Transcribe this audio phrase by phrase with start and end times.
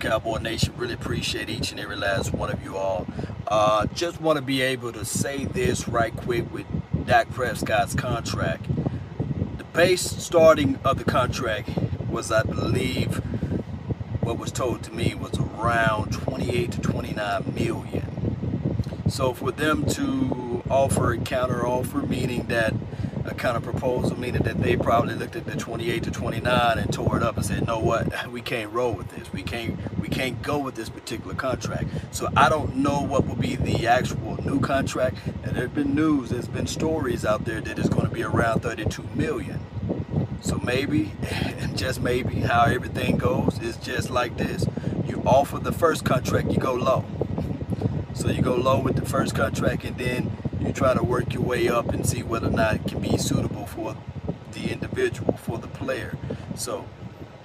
[0.00, 0.74] Cowboy Nation.
[0.76, 3.06] Really appreciate each and every last one of you all.
[3.46, 6.66] Uh, just want to be able to say this right quick with
[7.06, 8.66] Dak Prescott's contract.
[9.58, 11.68] The base starting of the contract
[12.10, 13.18] was, I believe,
[14.22, 19.02] what was told to me was around 28 to 29 million.
[19.08, 22.74] So for them to offer a counter offer, meaning that
[23.28, 26.92] a kind of proposal, meaning that they probably looked at the 28 to 29 and
[26.92, 28.12] tore it up and said, "No, what?
[28.30, 29.32] We can't roll with this.
[29.32, 29.78] We can't.
[30.00, 33.86] We can't go with this particular contract." So I don't know what will be the
[33.86, 35.16] actual new contract.
[35.42, 38.60] And there's been news, there's been stories out there that it's going to be around
[38.60, 39.60] 32 million.
[40.40, 44.66] So maybe, and just maybe, how everything goes is just like this.
[45.06, 47.04] You offer the first contract, you go low.
[48.14, 51.42] So you go low with the first contract, and then you try to work your
[51.42, 53.96] way up and see whether or not it can be suitable for
[54.52, 56.16] the individual, for the player.
[56.56, 56.86] So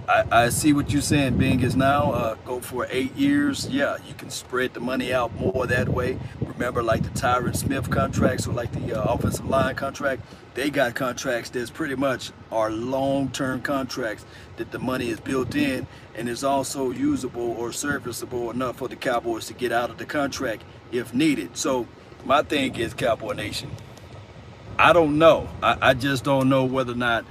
[0.08, 3.70] I, I see what you're saying, Bing is now uh, go for eight years.
[3.70, 6.18] Yeah, you can spread the money out more that way.
[6.42, 10.96] Remember, like the Tyron Smith contracts or like the uh, offensive line contract, they got
[10.96, 14.26] contracts that's pretty much are long-term contracts
[14.58, 18.96] that the money is built in and is also usable or serviceable enough for the
[18.96, 21.56] Cowboys to get out of the contract if needed.
[21.56, 21.88] So
[22.26, 23.70] my thing is Cowboy Nation.
[24.78, 25.48] I don't know.
[25.62, 27.26] I, I just don't know whether or not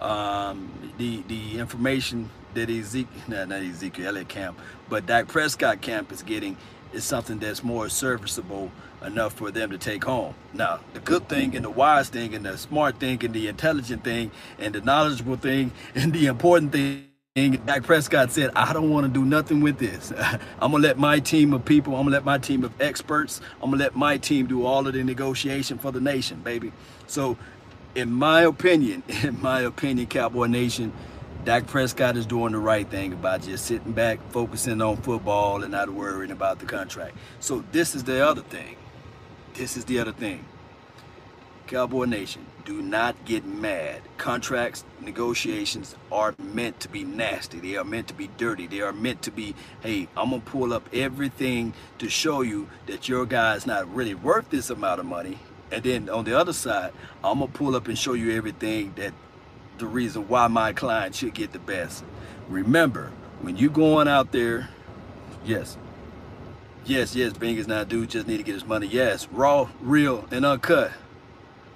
[0.00, 6.22] um, the the information that Ezekiel, not, Ezekiel Elliott camp, but Dak Prescott camp is
[6.22, 6.56] getting
[6.92, 8.70] is something that's more serviceable
[9.02, 10.34] enough for them to take home.
[10.52, 14.04] Now, the good thing and the wise thing and the smart thing and the intelligent
[14.04, 19.06] thing and the knowledgeable thing and the important thing Dak Prescott said, I don't want
[19.06, 20.12] to do nothing with this.
[20.60, 22.78] I'm going to let my team of people, I'm going to let my team of
[22.78, 26.40] experts, I'm going to let my team do all of the negotiation for the nation,
[26.42, 26.74] baby.
[27.06, 27.38] So,
[27.94, 30.92] in my opinion, in my opinion, Cowboy Nation,
[31.46, 35.72] Dak Prescott is doing the right thing about just sitting back, focusing on football and
[35.72, 37.16] not worrying about the contract.
[37.40, 38.76] So, this is the other thing.
[39.54, 40.44] This is the other thing.
[41.66, 44.02] Cowboy Nation, do not get mad.
[44.18, 47.60] Contracts, negotiations are meant to be nasty.
[47.60, 48.66] They are meant to be dirty.
[48.66, 52.68] They are meant to be, hey, I'm going to pull up everything to show you
[52.86, 55.38] that your guy is not really worth this amount of money.
[55.70, 56.92] And then on the other side,
[57.24, 59.14] I'm going to pull up and show you everything that
[59.78, 62.04] the reason why my client should get the best.
[62.48, 64.68] Remember, when you going out there,
[65.44, 65.76] yes,
[66.84, 68.86] yes, yes, Bing is not dude, just need to get his money.
[68.86, 70.92] Yes, raw, real, and uncut.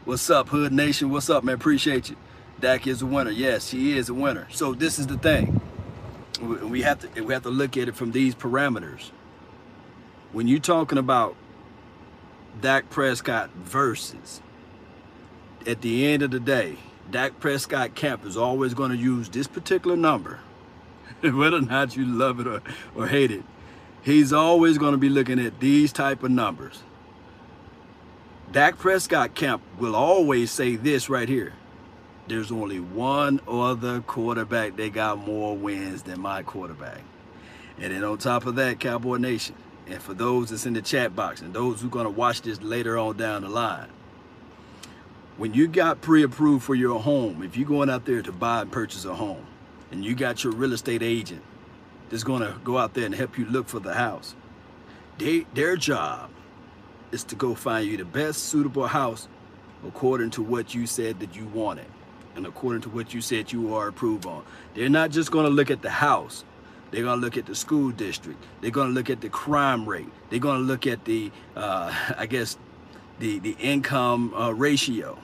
[0.06, 1.10] What's up, Hood Nation?
[1.10, 1.56] What's up, man?
[1.56, 2.16] Appreciate you.
[2.60, 3.32] Dak is a winner.
[3.32, 4.46] Yes, he is a winner.
[4.52, 5.60] So this is the thing.
[6.40, 9.10] We have to we have to look at it from these parameters.
[10.30, 11.34] When you're talking about
[12.60, 14.40] Dak Prescott versus,
[15.66, 16.76] at the end of the day,
[17.10, 20.38] Dak Prescott camp is always going to use this particular number,
[21.20, 22.62] whether or not you love it or,
[22.94, 23.42] or hate it.
[24.02, 26.84] He's always going to be looking at these type of numbers.
[28.56, 31.52] Dak Prescott camp will always say this right here.
[32.26, 37.02] There's only one other quarterback that got more wins than my quarterback.
[37.78, 39.56] And then on top of that, Cowboy Nation,
[39.86, 42.40] and for those that's in the chat box and those who are going to watch
[42.40, 43.90] this later on down the line,
[45.36, 48.72] when you got pre-approved for your home, if you're going out there to buy and
[48.72, 49.46] purchase a home,
[49.90, 51.42] and you got your real estate agent
[52.08, 54.34] that's going to go out there and help you look for the house,
[55.18, 56.30] they, their job
[57.12, 59.28] is to go find you the best suitable house
[59.86, 61.86] according to what you said that you wanted
[62.34, 64.44] and according to what you said you are approved on.
[64.74, 66.44] They're not just going to look at the house.
[66.90, 68.42] They're going to look at the school district.
[68.60, 70.08] They're going to look at the crime rate.
[70.30, 72.56] They're going to look at the, uh, I guess,
[73.18, 75.18] the, the income uh, ratio.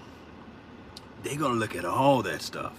[1.23, 2.73] They're going to look at all that stuff.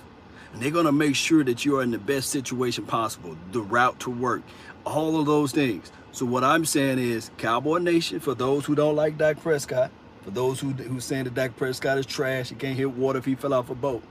[0.54, 4.00] And they're going to make sure that you're in the best situation possible, the route
[4.02, 4.44] to work,
[4.86, 5.92] all of those things.
[6.12, 9.92] So what I'm saying is, Cowboy Nation, for those who don't like Dak Prescott,
[10.22, 13.26] for those who who's saying that Dak Prescott is trash, he can't hit water if
[13.26, 14.04] he fell off a boat,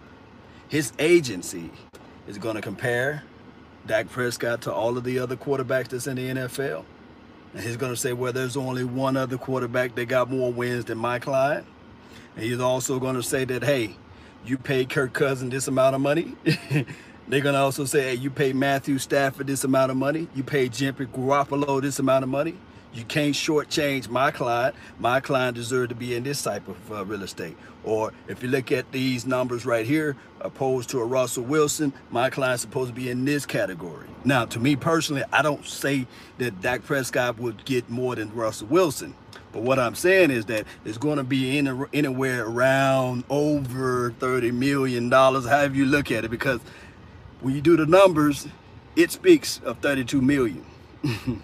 [0.69, 1.71] his agency
[2.27, 3.23] is going to compare
[3.87, 6.85] Dak Prescott to all of the other quarterbacks that's in the NFL.
[7.55, 10.87] And he's going to say, well, there's only one other quarterback that got more wins
[10.87, 11.67] than my client.
[12.35, 13.97] And he's also going to say that, hey,
[14.45, 16.35] you pay Kirk Cousins this amount of money.
[17.29, 20.29] They're going to also say, hey, you pay Matthew Stafford this amount of money.
[20.35, 22.57] You pay Jimmy Garoppolo this amount of money.
[22.93, 24.75] You can't shortchange my client.
[24.99, 27.57] My client deserves to be in this type of uh, real estate.
[27.85, 32.29] Or if you look at these numbers right here, opposed to a Russell Wilson, my
[32.29, 34.09] client's supposed to be in this category.
[34.25, 36.07] Now, to me personally, I don't say
[36.39, 39.15] that Dak Prescott would get more than Russell Wilson.
[39.53, 44.53] But what I'm saying is that it's going to be in, anywhere around over $30
[44.53, 46.61] million, however you look at it, because
[47.41, 48.49] when you do the numbers,
[48.97, 50.65] it speaks of 32 million.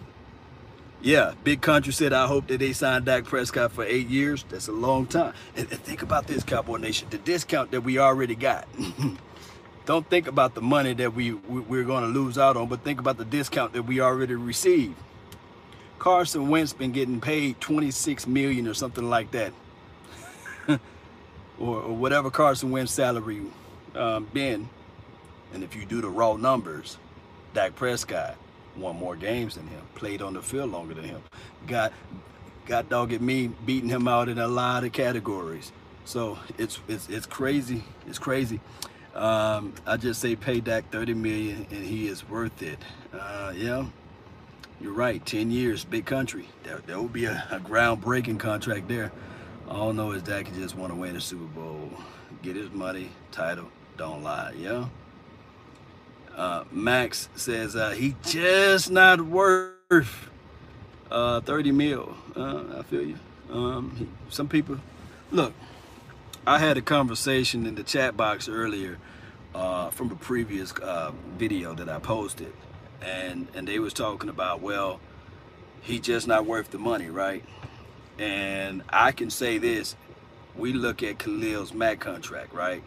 [1.03, 4.45] yeah, Big Country said, I hope that they sign Dak Prescott for eight years.
[4.49, 5.35] That's a long time.
[5.57, 8.67] And, and think about this, Cowboy Nation, the discount that we already got.
[9.85, 12.85] Don't think about the money that we, we, are going to lose out on, but
[12.85, 14.97] think about the discount that we already received.
[15.99, 19.53] Carson Wentz been getting paid 26 million or something like that.
[20.69, 20.79] or,
[21.59, 23.43] or, whatever Carson Wentz salary
[23.95, 24.69] um, been.
[25.53, 26.99] And if you do the raw numbers,
[27.55, 28.37] Dak Prescott
[28.77, 31.23] won more games than him, played on the field longer than him,
[31.67, 31.93] got
[32.67, 35.73] got dog at me beating him out in a lot of categories.
[36.05, 37.83] So it's it's it's crazy.
[38.07, 38.61] It's crazy.
[39.15, 42.79] Um, I just say pay Dak 30 million and he is worth it.
[43.13, 43.87] Uh, yeah,
[44.81, 45.25] you're right.
[45.25, 46.49] 10 years, big country.
[46.63, 49.13] There, there will be a, a groundbreaking contract there.
[49.69, 51.91] All I know is Dak just want to win the Super Bowl,
[52.43, 54.55] get his money, title, don't lie.
[54.57, 54.87] Yeah.
[56.35, 60.31] Uh, Max says uh, he just not worth
[61.11, 62.17] uh, 30 mil.
[62.37, 63.19] Uh, I feel you.
[63.51, 64.79] Um, he, some people,
[65.33, 65.53] look,
[66.47, 68.99] I had a conversation in the chat box earlier
[69.55, 72.53] uh, from a previous uh, video that I posted,
[73.03, 75.01] and and they was talking about, well,
[75.81, 77.45] he just not worth the money, right?
[78.19, 79.97] And I can say this:
[80.57, 82.83] we look at Khalil's Mack contract, right?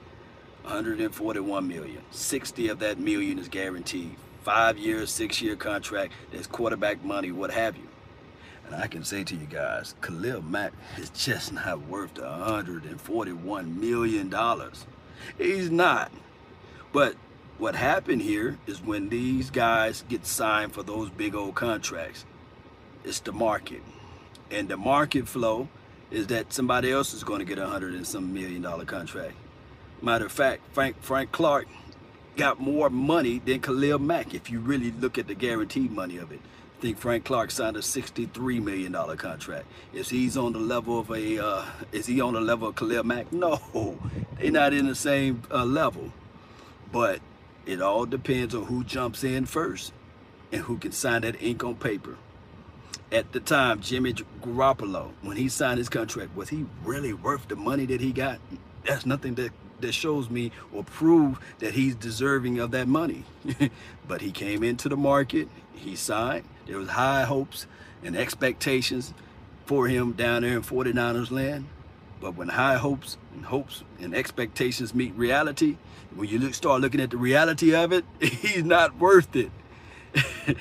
[0.64, 2.02] 141 million.
[2.12, 4.16] 60 of that million is guaranteed.
[4.44, 6.14] Five years, six year contract.
[6.32, 7.88] There's quarterback money, what have you.
[8.66, 13.80] And I can say to you guys, Khalil Mack is just not worth the 141
[13.80, 14.86] million dollars.
[15.38, 16.12] He's not.
[16.94, 17.16] But
[17.62, 22.26] what happened here is when these guys get signed for those big old contracts,
[23.04, 23.84] it's the market.
[24.50, 25.70] And the market flow
[26.10, 29.36] is that somebody else is going to get a hundred and some million dollar contract.
[30.02, 31.68] Matter of fact, Frank Frank Clark
[32.36, 36.32] got more money than Khalil Mack if you really look at the guaranteed money of
[36.32, 36.40] it.
[36.80, 39.68] I think Frank Clark signed a $63 million contract.
[39.94, 43.04] Is he's on the level of a, uh, is he on the level of Khalil
[43.04, 43.32] Mack?
[43.32, 43.60] No,
[44.40, 46.12] they're not in the same uh, level.
[46.92, 47.22] But
[47.66, 49.94] it all depends on who jumps in first
[50.52, 52.18] and who can sign that ink on paper.
[53.12, 57.56] At the time, Jimmy Garoppolo, when he signed his contract, was he really worth the
[57.56, 58.40] money that he got?
[58.86, 63.26] That's nothing that that shows me or prove that he's deserving of that money.
[64.08, 67.66] but he came into the market, he signed, there was high hopes
[68.04, 69.14] and expectations
[69.66, 71.66] for him down there in 49ers land.
[72.22, 75.78] But when high hopes and hopes and expectations meet reality,
[76.16, 79.52] when you look, start looking at the reality of it, he's not worth it.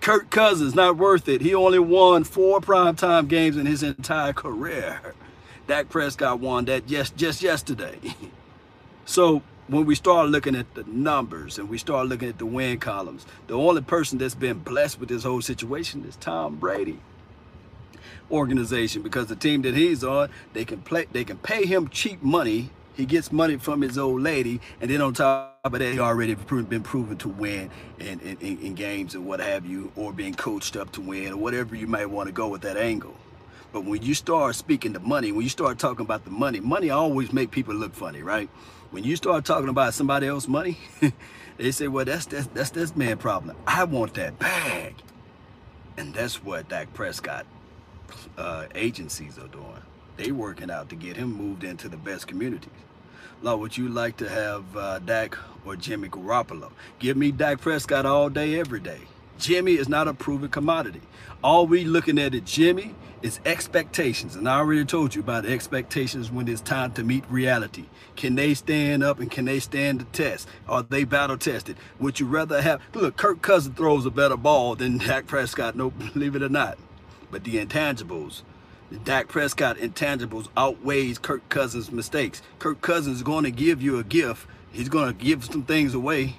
[0.00, 1.42] Kirk Cousins not worth it.
[1.42, 5.14] He only won four primetime games in his entire career.
[5.66, 7.98] Dak Prescott won that just just yesterday.
[9.04, 12.78] So when we start looking at the numbers and we start looking at the win
[12.80, 17.00] columns, the only person that's been blessed with this whole situation is Tom Brady
[18.30, 22.22] organization because the team that he's on, they can play, they can pay him cheap
[22.22, 22.70] money.
[22.96, 26.34] He gets money from his old lady, and then on top of that, he already
[26.34, 27.68] been proven to win
[27.98, 31.36] in, in, in games and what have you, or being coached up to win, or
[31.36, 33.16] whatever you might want to go with that angle.
[33.72, 36.90] But when you start speaking the money, when you start talking about the money, money
[36.90, 38.48] always make people look funny, right?
[38.92, 40.78] When you start talking about somebody else's money,
[41.56, 43.56] they say, well, that's, that's, that's this man problem.
[43.66, 44.94] I want that bag.
[45.96, 47.46] And that's what Dak Prescott
[48.36, 49.82] uh, agencies are doing.
[50.16, 52.70] They working out to get him moved into the best communities.
[53.42, 56.70] Law, would you like to have uh, Dak or Jimmy Garoppolo?
[56.98, 59.00] Give me Dak Prescott all day, every day.
[59.38, 61.00] Jimmy is not a proven commodity.
[61.42, 64.36] All we looking at is Jimmy is expectations.
[64.36, 67.86] And I already told you about expectations when it's time to meet reality.
[68.16, 70.46] Can they stand up and can they stand the test?
[70.68, 71.76] Are they battle tested?
[71.98, 75.90] Would you rather have, look, Kirk Cousins throws a better ball than Dak Prescott, no,
[76.12, 76.78] believe it or not.
[77.30, 78.42] But the intangibles,
[78.90, 82.42] the Dak Prescott intangibles outweighs Kirk Cousins' mistakes.
[82.58, 84.46] Kirk Cousins is going to give you a gift.
[84.72, 86.36] He's going to give some things away.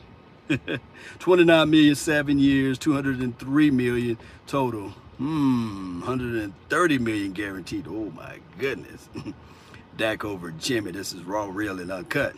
[1.20, 4.90] 29 million, seven years, 203 million total.
[5.18, 7.88] Hmm, 130 million guaranteed.
[7.88, 9.10] Oh my goodness.
[9.98, 10.92] Dak over Jimmy.
[10.92, 12.36] This is raw, real, and uncut.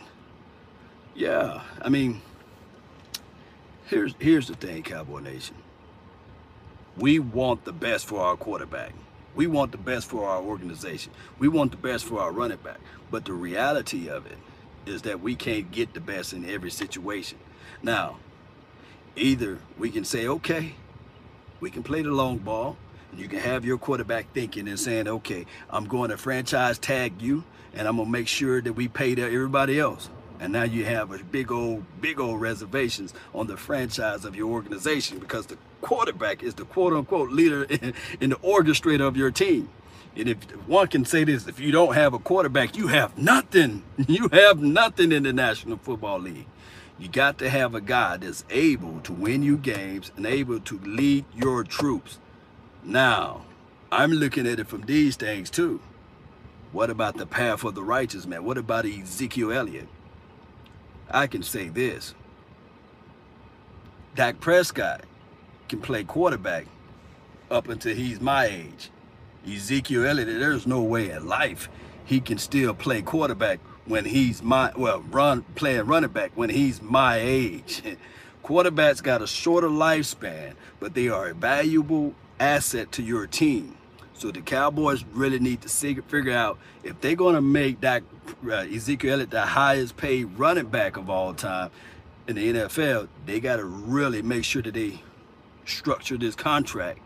[1.14, 2.22] Yeah, I mean,
[3.86, 5.56] here's here's the thing, Cowboy Nation.
[6.98, 8.92] We want the best for our quarterback.
[9.36, 11.12] We want the best for our organization.
[11.38, 12.78] We want the best for our running back.
[13.10, 14.38] But the reality of it
[14.84, 17.38] is that we can't get the best in every situation.
[17.82, 18.16] Now,
[19.14, 20.74] either we can say, okay,
[21.60, 22.76] we can play the long ball.
[23.12, 27.22] And you can have your quarterback thinking and saying, okay, I'm going to franchise tag
[27.22, 30.10] you and I'm going to make sure that we pay to everybody else.
[30.40, 34.50] And now you have a big old, big old reservations on the franchise of your
[34.50, 39.30] organization because the quarterback is the quote unquote leader in, in the orchestrator of your
[39.30, 39.68] team.
[40.16, 43.82] And if one can say this, if you don't have a quarterback, you have nothing.
[44.08, 46.46] You have nothing in the National Football League.
[46.98, 50.78] You got to have a guy that's able to win you games and able to
[50.80, 52.18] lead your troops.
[52.82, 53.42] Now,
[53.92, 55.80] I'm looking at it from these things too.
[56.72, 58.44] What about the path of the righteous man?
[58.44, 59.88] What about Ezekiel Elliott?
[61.10, 62.14] I can say this.
[64.14, 65.04] Dak Prescott
[65.68, 66.66] can play quarterback
[67.50, 68.90] up until he's my age.
[69.46, 71.68] Ezekiel Elliott, there's no way in life
[72.08, 76.80] he can still play quarterback when he's my, well, run playing running back when he's
[76.80, 77.82] my age.
[78.44, 83.76] Quarterbacks got a shorter lifespan, but they are a valuable asset to your team.
[84.14, 88.02] So the Cowboys really need to figure out if they're going to make that
[88.46, 91.70] uh, Ezekiel Elliott the highest paid running back of all time
[92.26, 95.02] in the NFL, they got to really make sure that they
[95.68, 97.00] structure this contract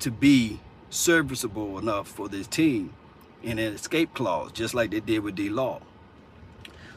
[0.00, 0.60] to be
[0.90, 2.92] serviceable enough for this team
[3.42, 5.80] in an escape clause, just like they did with D-Law.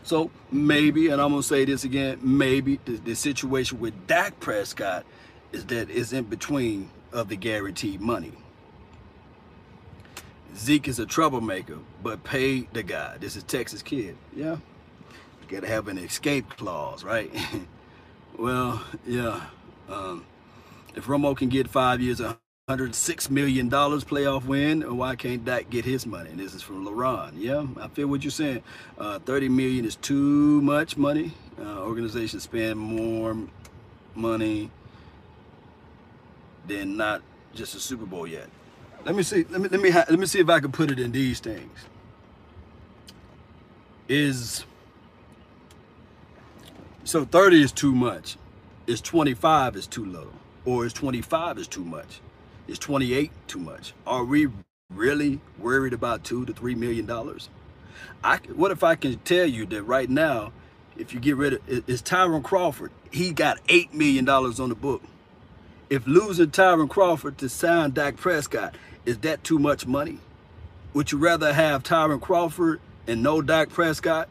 [0.03, 4.39] So maybe, and I'm going to say this again, maybe the, the situation with Dak
[4.39, 5.05] Prescott
[5.51, 8.31] is that it's in between of the guaranteed money.
[10.55, 13.17] Zeke is a troublemaker, but pay the guy.
[13.17, 14.17] This is Texas kid.
[14.35, 14.57] Yeah.
[15.41, 17.33] You gotta have an escape clause, right?
[18.37, 19.41] well, yeah.
[19.89, 20.25] Um,
[20.95, 22.21] if Romo can get five years,
[22.69, 26.29] $106 million playoff win, why can't Dak get his money?
[26.31, 27.33] And this is from LaRon.
[27.35, 28.63] Yeah, I feel what you're saying.
[28.97, 31.33] Uh, 30 million is too much money.
[31.59, 33.37] Uh, organizations spend more
[34.15, 34.71] money
[36.67, 37.21] than not
[37.53, 38.47] just a Super Bowl yet.
[39.05, 39.45] Let me see.
[39.49, 41.79] Let me let me let me see if I can put it in these things.
[44.07, 44.65] Is
[47.03, 48.37] so 30 is too much.
[48.87, 50.29] Is 25 is too low,
[50.65, 52.21] or is 25 is too much?
[52.67, 53.93] Is 28 too much?
[54.05, 54.47] Are we
[54.89, 57.49] really worried about two to three million dollars?
[58.23, 60.51] I what if I can tell you that right now,
[60.97, 64.75] if you get rid of it's Tyrone Crawford, he got eight million dollars on the
[64.75, 65.03] book.
[65.89, 68.75] If losing Tyrone Crawford to sign Dak Prescott,
[69.05, 70.19] is that too much money?
[70.93, 74.29] Would you rather have Tyrone Crawford and no Dak Prescott?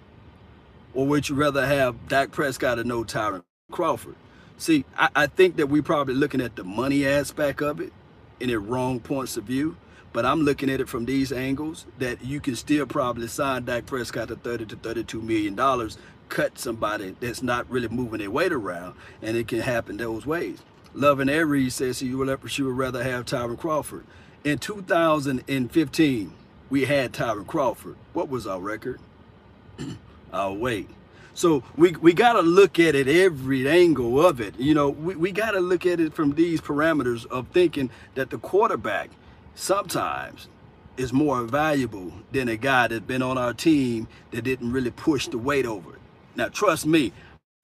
[0.95, 4.17] Or would you rather have Dak Prescott and no Tyrone Crawford?
[4.61, 7.95] See, I, I think that we're probably looking at the money aspect of it
[8.41, 9.79] in the wrong points of view.
[10.13, 13.87] But I'm looking at it from these angles that you can still probably sign Dak
[13.87, 15.97] Prescott to 30 to 32 million dollars,
[16.29, 20.59] cut somebody that's not really moving their weight around, and it can happen those ways.
[20.93, 24.05] Loving Air Reed says she would, she would rather have Tyrone Crawford.
[24.45, 26.33] In 2015,
[26.69, 27.97] we had Tyrone Crawford.
[28.13, 29.01] What was our record?
[30.35, 30.91] oh, wait.
[31.41, 34.61] So we, we got to look at it every angle of it.
[34.61, 38.29] You know, we, we got to look at it from these parameters of thinking that
[38.29, 39.09] the quarterback
[39.55, 40.49] sometimes
[40.99, 45.29] is more valuable than a guy that's been on our team that didn't really push
[45.29, 46.01] the weight over it.
[46.37, 47.11] Now, trust me,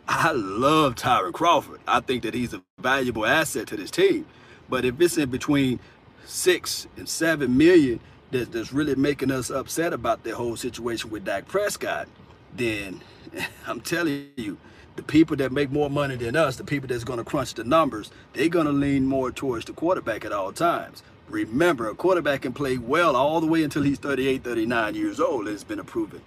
[0.08, 1.80] I love Tyrone Crawford.
[1.86, 4.24] I think that he's a valuable asset to this team.
[4.70, 5.80] But if it's in between
[6.24, 11.26] six and seven million that, that's really making us upset about the whole situation with
[11.26, 12.08] Dak Prescott,
[12.56, 13.02] then
[13.66, 14.58] I'm telling you,
[14.96, 17.64] the people that make more money than us, the people that's going to crunch the
[17.64, 21.02] numbers, they're going to lean more towards the quarterback at all times.
[21.28, 25.48] Remember, a quarterback can play well all the way until he's 38, 39 years old.
[25.48, 26.22] It's been proven.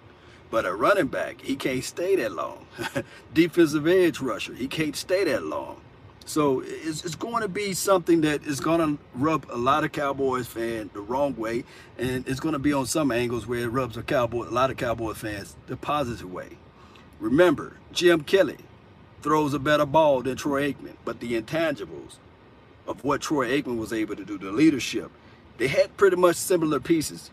[0.52, 2.66] But a running back, he can't stay that long.
[3.34, 5.82] Defensive edge rusher, he can't stay that long.
[6.30, 9.92] So it's, it's going to be something that is going to rub a lot of
[9.92, 11.64] Cowboys fans the wrong way,
[11.98, 14.70] and it's going to be on some angles where it rubs a Cowboy, a lot
[14.70, 16.50] of Cowboy fans the positive way.
[17.20, 18.60] Remember, Jim Kelly
[19.24, 22.18] throws a better ball than Troy Aikman, but the intangibles
[22.86, 25.10] of what Troy Aikman was able to do, the leadership,
[25.58, 27.32] they had pretty much similar pieces.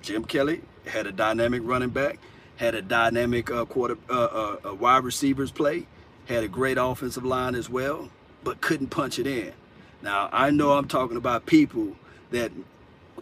[0.00, 2.18] Jim Kelly had a dynamic running back,
[2.56, 5.86] had a dynamic uh, quarter uh, uh, wide receivers play,
[6.24, 8.08] had a great offensive line as well
[8.44, 9.52] but couldn't punch it in.
[10.02, 11.96] Now, I know I'm talking about people
[12.30, 12.52] that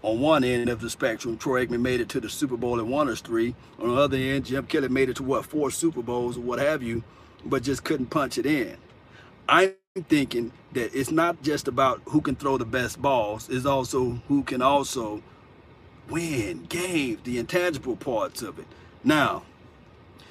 [0.03, 2.91] on one end of the spectrum, Troy Aikman made it to the Super Bowl and
[2.91, 3.55] won us three.
[3.79, 6.59] On the other end, Jim Kelly made it to what, four Super Bowls or what
[6.59, 7.03] have you,
[7.45, 8.77] but just couldn't punch it in.
[9.49, 9.75] I'm
[10.09, 14.43] thinking that it's not just about who can throw the best balls, it's also who
[14.43, 15.23] can also
[16.09, 18.67] win games, the intangible parts of it.
[19.03, 19.45] Now,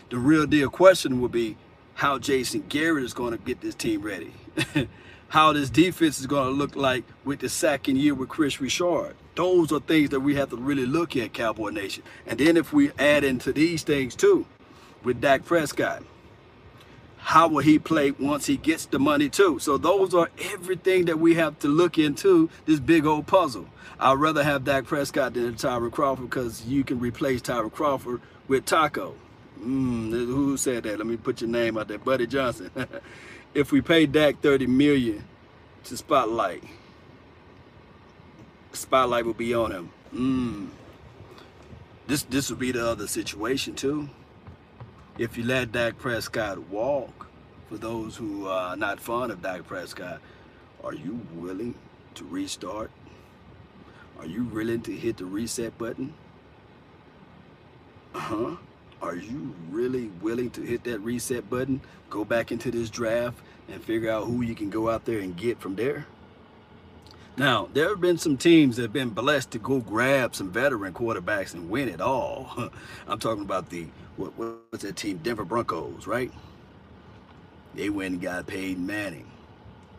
[0.09, 1.57] the real deal question will be
[1.95, 4.31] how Jason Garrett is going to get this team ready.
[5.29, 9.15] how this defense is going to look like with the second year with Kris Richard.
[9.35, 12.03] Those are things that we have to really look at, Cowboy Nation.
[12.25, 14.45] And then if we add into these things too,
[15.03, 16.03] with Dak Prescott,
[17.17, 19.59] how will he play once he gets the money too?
[19.59, 23.67] So those are everything that we have to look into this big old puzzle.
[23.99, 28.65] I'd rather have Dak Prescott than Tyrone Crawford because you can replace Tyrone Crawford with
[28.65, 29.15] Taco.
[29.59, 30.97] Mm, who said that?
[30.97, 32.69] Let me put your name out there, Buddy Johnson.
[33.53, 35.23] if we pay Dak 30 million
[35.85, 36.63] to spotlight,
[38.73, 39.89] spotlight will be on him.
[40.13, 40.69] Mm.
[42.07, 44.09] This this will be the other situation too
[45.17, 47.27] if you let Dak Prescott walk,
[47.69, 50.19] for those who are not fond of Dak Prescott,
[50.83, 51.73] are you willing
[52.15, 52.91] to restart?
[54.19, 56.13] Are you willing to hit the reset button?
[58.13, 58.55] Uh huh
[59.01, 63.37] Are you really willing to hit that reset button, go back into this draft,
[63.69, 66.05] and figure out who you can go out there and get from there?
[67.37, 70.93] Now, there have been some teams that have been blessed to go grab some veteran
[70.93, 72.69] quarterbacks and win it all.
[73.07, 75.17] I'm talking about the, what, what's that team?
[75.17, 76.31] Denver Broncos, right?
[77.73, 79.29] They went and got Peyton Manning.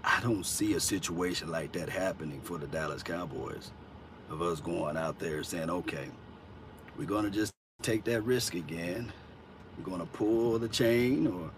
[0.03, 3.71] I don't see a situation like that happening for the Dallas Cowboys
[4.31, 6.09] of us going out there saying, okay,
[6.97, 7.53] we're going to just
[7.87, 9.13] take that risk again.
[9.79, 11.51] We're going to pull the chain or,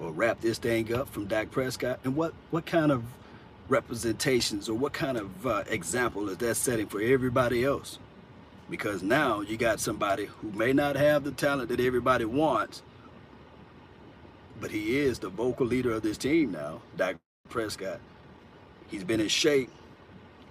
[0.00, 1.98] or, or wrap this thing up from Dak Prescott.
[2.04, 3.02] And what, what kind of
[3.68, 7.98] representations or what kind of uh, example is that setting for everybody else?
[8.70, 12.82] Because now you got somebody who may not have the talent that everybody wants,
[14.60, 17.16] but he is the vocal leader of this team now, Dak
[17.48, 18.00] Prescott.
[18.88, 19.70] He's been in shape.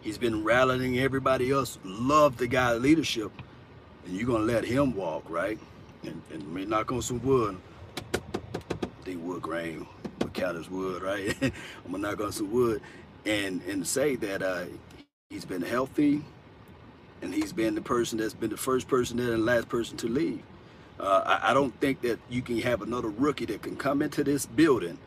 [0.01, 1.79] He's been rallying everybody else.
[1.83, 3.31] Love the guy leadership.
[4.05, 5.59] And you're to let him walk, right?
[6.03, 7.57] And, and me knock on some wood.
[9.03, 9.87] They wood grain
[10.21, 11.35] would count wood, right?
[11.41, 12.81] I'm to knock on some wood
[13.25, 14.65] and and say that uh,
[15.29, 16.23] he's been healthy
[17.21, 19.97] and he's been the person that's been the first person there and the last person
[19.97, 20.41] to leave.
[20.99, 24.23] Uh, I, I, don't think that you can have another rookie that can come into
[24.23, 24.97] this building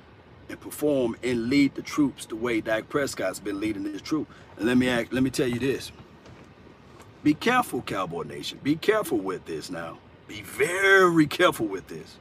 [0.51, 4.29] and perform and lead the troops the way Dak Prescott's been leading his troop.
[4.59, 5.93] And let me ask, let me tell you this.
[7.29, 8.59] Be careful, Cowboy Nation.
[8.63, 9.99] Be careful with this now.
[10.29, 12.17] Be very careful with this.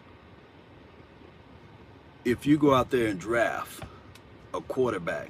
[2.26, 3.84] If you go out there and draft
[4.54, 5.30] a quarterback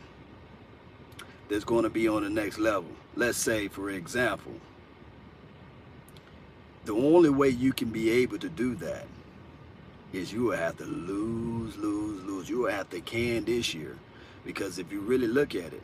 [1.47, 2.89] that's going to be on the next level.
[3.15, 4.53] Let's say, for example,
[6.85, 9.05] the only way you can be able to do that
[10.11, 12.49] is you will have to lose, lose, lose.
[12.49, 13.95] You will have to can this year.
[14.43, 15.83] Because if you really look at it,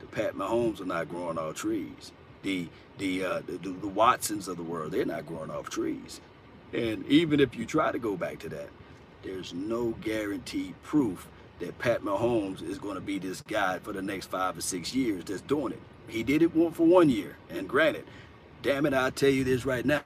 [0.00, 2.12] the Pat Mahomes are not growing off trees.
[2.42, 6.20] The the, uh, the, the Watsons of the world, they're not growing off trees.
[6.72, 8.68] And even if you try to go back to that,
[9.22, 11.28] there's no guaranteed proof
[11.60, 14.94] that Pat Mahomes is going to be this guy for the next five or six
[14.94, 15.80] years that's doing it.
[16.08, 17.36] He did it one for one year.
[17.50, 18.04] And granted,
[18.62, 20.02] damn it, I'll tell you this right now.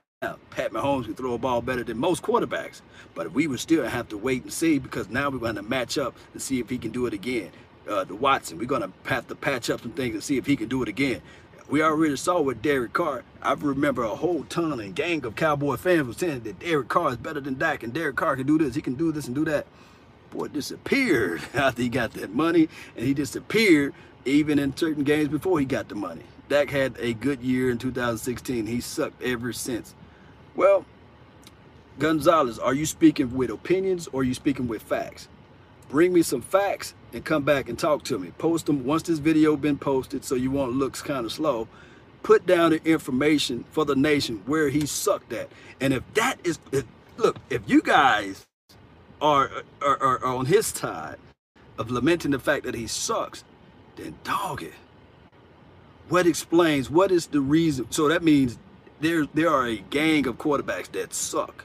[0.51, 2.81] Pat Mahomes can throw a ball better than most quarterbacks,
[3.15, 5.99] but we would still have to wait and see because now we're going to match
[5.99, 7.51] up and see if he can do it again.
[7.89, 10.47] Uh, the Watson, we're going to have to patch up some things and see if
[10.47, 11.23] he can do it again.
[11.69, 13.25] We already saw with Derek Carr.
[13.43, 17.11] I remember a whole ton and gang of Cowboy fans were saying that Derek Carr
[17.11, 19.35] is better than Dak and Derek Carr can do this, he can do this and
[19.35, 19.67] do that
[20.31, 25.59] boy disappeared after he got that money, and he disappeared even in certain games before
[25.59, 26.23] he got the money.
[26.49, 28.67] Dak had a good year in 2016.
[28.67, 29.95] He sucked ever since.
[30.55, 30.85] Well,
[31.99, 35.29] Gonzalez, are you speaking with opinions or are you speaking with facts?
[35.89, 38.31] Bring me some facts and come back and talk to me.
[38.37, 41.67] Post them once this video been posted so you won't look kind of slow.
[42.23, 45.49] Put down the information for the nation where he sucked at.
[45.81, 46.85] And if that is, if,
[47.17, 48.47] look, if you guys
[49.23, 49.51] are,
[49.81, 51.17] are, are on his side
[51.79, 53.45] of lamenting the fact that he sucks,
[53.97, 54.75] then dog it.
[56.11, 57.91] What explains, what is the reason?
[57.91, 58.59] So that means
[59.01, 61.65] there, there are a gang of quarterbacks that suck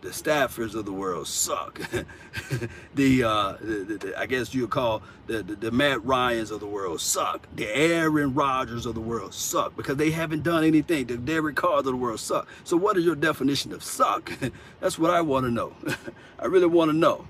[0.00, 1.80] the Staffords of the world suck.
[2.94, 6.66] the, uh, the, the, I guess you call the, the, the Matt Ryans of the
[6.66, 7.46] world suck.
[7.54, 11.06] The Aaron Rodgers of the world suck because they haven't done anything.
[11.06, 12.48] The Derek Carr of the world suck.
[12.64, 14.32] So what is your definition of suck?
[14.80, 15.74] That's what I want to know.
[16.38, 17.26] I really want to know.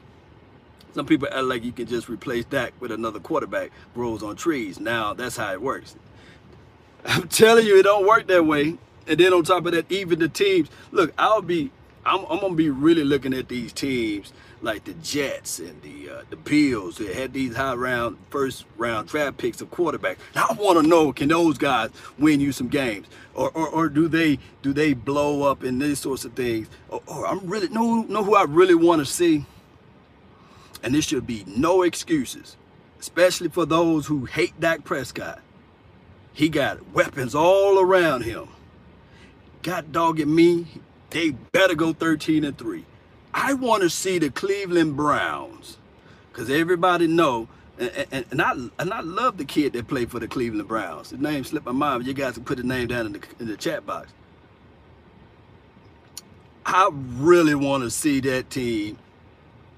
[0.94, 4.80] Some people act like you can just replace Dak with another quarterback, grows on trees.
[4.80, 5.94] Now that's how it works.
[7.04, 8.76] I'm telling you, it don't work that way.
[9.06, 11.70] And then on top of that, even the teams, look, I'll be
[12.10, 16.22] I'm, I'm gonna be really looking at these teams like the Jets and the uh,
[16.28, 20.16] the Bills that had these high round first round draft picks of quarterbacks.
[20.34, 24.08] I want to know can those guys win you some games, or, or or do
[24.08, 26.68] they do they blow up in these sorts of things?
[26.88, 29.46] Or, or I'm really know know who I really want to see,
[30.82, 32.56] and this should be no excuses,
[32.98, 35.40] especially for those who hate Dak Prescott.
[36.32, 38.48] He got weapons all around him.
[39.62, 40.66] God dog me,
[41.10, 42.84] they better go 13 and 3.
[43.32, 45.78] I want to see the Cleveland Browns
[46.32, 47.48] because everybody know.
[47.78, 51.10] And, and, and, I and I love the kid that played for the Cleveland Browns.
[51.10, 52.00] His name slipped my mind.
[52.00, 54.12] But you guys can put the name down in the in the chat box.
[56.66, 58.98] I really want to see that team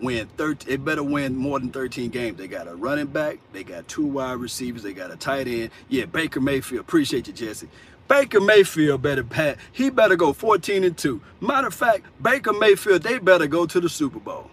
[0.03, 3.63] win 13 it better win more than 13 games they got a running back they
[3.63, 7.69] got two wide receivers they got a tight end yeah baker mayfield appreciate you jesse
[8.13, 13.03] baker mayfield better pat he better go 14 and 2 matter of fact baker mayfield
[13.03, 14.51] they better go to the super bowl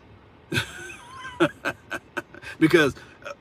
[2.59, 2.95] because
[3.25, 3.33] uh,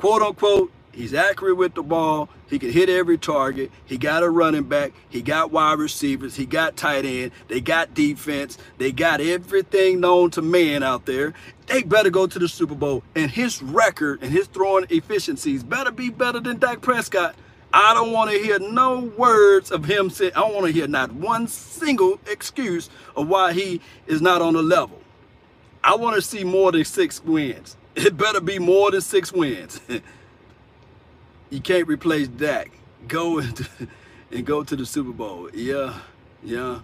[0.00, 2.28] quote unquote He's accurate with the ball.
[2.48, 3.72] He can hit every target.
[3.84, 4.92] He got a running back.
[5.08, 6.36] He got wide receivers.
[6.36, 7.32] He got tight end.
[7.48, 8.58] They got defense.
[8.78, 11.34] They got everything known to man out there.
[11.66, 13.02] They better go to the Super Bowl.
[13.16, 17.34] And his record and his throwing efficiencies better be better than Dak Prescott.
[17.76, 20.86] I don't want to hear no words of him saying, I don't want to hear
[20.86, 25.00] not one single excuse of why he is not on the level.
[25.82, 27.76] I want to see more than six wins.
[27.96, 29.80] It better be more than six wins.
[31.50, 32.70] you can't replace Dak.
[33.06, 33.68] Go and,
[34.32, 35.48] and go to the Super Bowl.
[35.52, 35.98] Yeah,
[36.42, 36.80] yeah.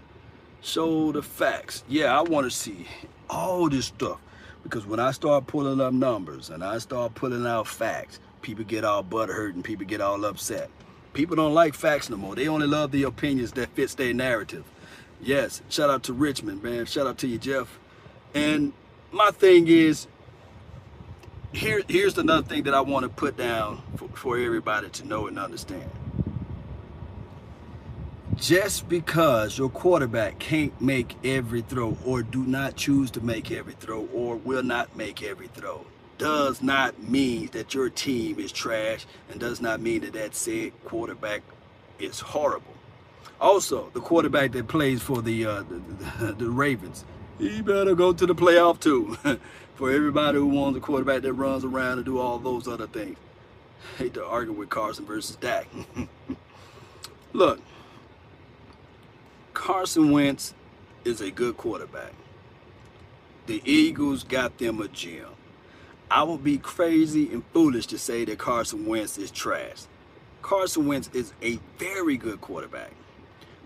[0.60, 1.82] Show the facts.
[1.88, 2.86] Yeah, I want to see
[3.28, 4.20] all this stuff.
[4.62, 8.84] Because when I start pulling up numbers and I start pulling out facts, people get
[8.84, 10.70] all butthurt and people get all upset.
[11.12, 12.34] People don't like facts no more.
[12.34, 14.64] They only love the opinions that fits their narrative.
[15.20, 16.86] Yes, shout out to Richmond, man.
[16.86, 17.78] Shout out to you, Jeff.
[18.34, 18.72] And
[19.10, 20.06] my thing is,
[21.52, 25.26] here, here's another thing that I want to put down for, for everybody to know
[25.26, 25.90] and understand.
[28.36, 33.74] Just because your quarterback can't make every throw or do not choose to make every
[33.74, 35.84] throw or will not make every throw
[36.20, 40.70] does not mean that your team is trash and does not mean that that said
[40.84, 41.40] quarterback
[41.98, 42.74] is horrible.
[43.40, 47.06] Also, the quarterback that plays for the, uh, the, the, Ravens,
[47.38, 49.16] he better go to the playoff too.
[49.76, 53.16] for everybody who wants a quarterback that runs around and do all those other things.
[53.96, 55.68] hate to argue with Carson versus Dak.
[57.32, 57.60] Look,
[59.54, 60.52] Carson Wentz
[61.02, 62.12] is a good quarterback.
[63.46, 65.28] The Eagles got them a gem.
[66.10, 69.84] I would be crazy and foolish to say that Carson Wentz is trash.
[70.42, 72.90] Carson Wentz is a very good quarterback.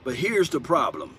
[0.05, 1.17] But here's the problem.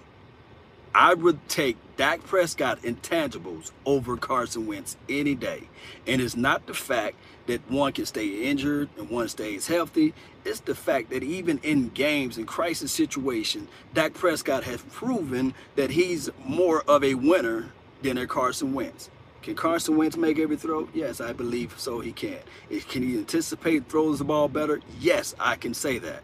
[0.93, 5.67] I would take Dak Prescott intangibles over Carson Wentz any day.
[6.05, 10.13] And it's not the fact that one can stay injured and one stays healthy.
[10.45, 15.89] It's the fact that even in games and crisis situations, Dak Prescott has proven that
[15.89, 17.71] he's more of a winner
[18.03, 19.09] than a Carson Wentz.
[19.45, 20.89] Can Carson Wentz make every throw?
[20.91, 22.39] Yes, I believe so he can.
[22.89, 24.81] Can he anticipate throws the ball better?
[24.99, 26.23] Yes, I can say that.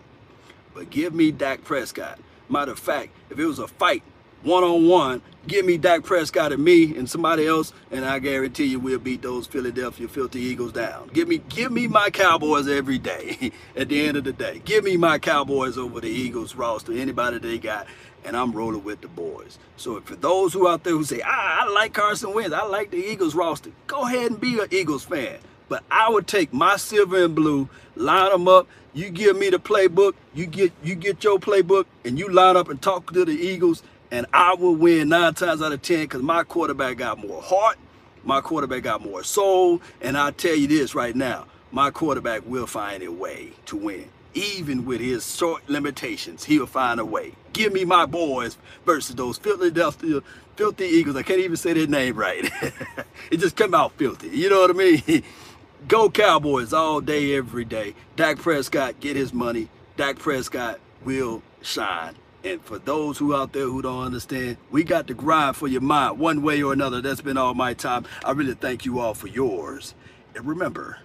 [0.73, 2.17] But give me Dak Prescott.
[2.49, 4.01] Matter of fact, if it was a fight
[4.43, 8.99] one-on-one, give me Dak Prescott and me and somebody else, and I guarantee you we'll
[8.99, 11.09] beat those Philadelphia Filthy Eagles down.
[11.13, 13.51] Give me, give me my Cowboys every day.
[13.75, 16.93] At the end of the day, give me my Cowboys over the Eagles roster.
[16.93, 17.87] Anybody they got,
[18.23, 19.57] and I'm rolling with the boys.
[19.77, 22.91] So for those who out there who say, ah, I like Carson Wentz, I like
[22.91, 25.39] the Eagles roster, go ahead and be an Eagles fan.
[25.69, 28.67] But I would take my silver and blue, line them up.
[28.93, 32.67] You give me the playbook, you get you get your playbook, and you line up
[32.67, 36.21] and talk to the Eagles and I will win nine times out of 10 because
[36.21, 37.77] my quarterback got more heart,
[38.23, 42.67] my quarterback got more soul, and I tell you this right now, my quarterback will
[42.67, 44.09] find a way to win.
[44.33, 47.33] Even with his short limitations, he'll find a way.
[47.53, 50.21] Give me my boys versus those Philadelphia
[50.55, 51.15] filthy Eagles.
[51.15, 52.49] I can't even say their name right.
[53.31, 54.29] it just come out filthy.
[54.29, 55.23] You know what I mean?
[55.87, 57.95] Go Cowboys all day, every day.
[58.15, 59.67] Dak Prescott, get his money.
[59.97, 62.15] Dak Prescott will shine.
[62.43, 65.81] And for those who out there who don't understand, we got to grind for your
[65.81, 66.99] mind one way or another.
[67.01, 68.05] That's been all my time.
[68.25, 69.93] I really thank you all for yours.
[70.35, 70.99] And remember,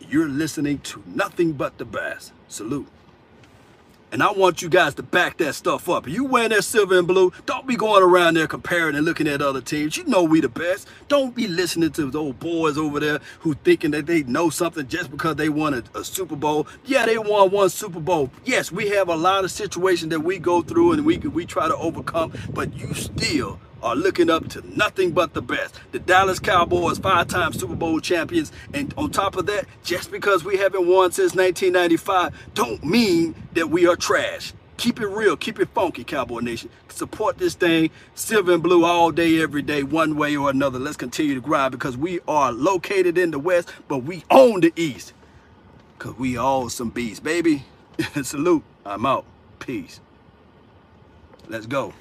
[0.00, 2.32] you're listening to nothing but the best.
[2.48, 2.88] Salute.
[4.12, 6.08] And I want you guys to back that stuff up.
[6.08, 9.40] You wearing that silver and blue, don't be going around there comparing and looking at
[9.40, 9.96] other teams.
[9.96, 10.88] You know we the best.
[11.06, 14.88] Don't be listening to those old boys over there who thinking that they know something
[14.88, 16.66] just because they won a, a Super Bowl.
[16.84, 18.30] Yeah, they won one Super Bowl.
[18.44, 21.68] Yes, we have a lot of situations that we go through and we we try
[21.68, 25.74] to overcome, but you still are looking up to nothing but the best.
[25.92, 28.52] The Dallas Cowboys, five-time Super Bowl champions.
[28.74, 33.70] And on top of that, just because we haven't won since 1995, don't mean that
[33.70, 34.52] we are trash.
[34.76, 36.70] Keep it real, keep it funky, Cowboy Nation.
[36.88, 40.78] Support this thing, silver and blue all day, every day, one way or another.
[40.78, 44.72] Let's continue to grind because we are located in the West, but we own the
[44.76, 45.12] East.
[45.98, 47.64] Because we all some beasts, baby.
[48.22, 48.64] Salute.
[48.86, 49.26] I'm out.
[49.58, 50.00] Peace.
[51.48, 51.92] Let's go.